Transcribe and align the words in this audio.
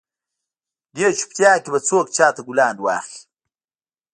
دې 0.95 1.07
چوپیتا 1.17 1.51
کې 1.63 1.69
به 1.73 1.79
څوک 1.87 2.05
چاته 2.15 2.41
ګلان 2.47 2.75
واخلي؟ 2.81 3.19